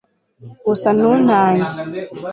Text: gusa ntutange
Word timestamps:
gusa 0.67 0.87
ntutange 0.97 1.73